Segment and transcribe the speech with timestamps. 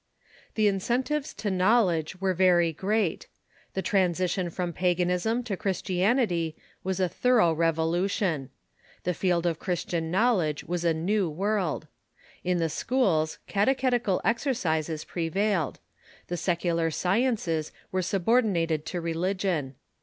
[0.55, 3.27] The incentives to knowledge were very great.
[3.75, 8.49] The transi tion from paganism to Christianity was a thorough revolution.
[9.03, 11.85] The field of Christian knowledge was a new world,
[12.43, 15.79] lofowiedae" ^^^^ schools, catechetical exercises prevailed.
[16.29, 19.75] The secular sciences were subordinated to religion.